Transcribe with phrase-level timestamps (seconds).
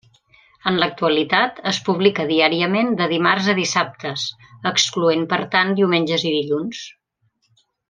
[0.69, 4.15] En l'actualitat, es publica diàriament de dimarts a dissabte,
[4.73, 6.83] excloent per tant diumenges i dilluns.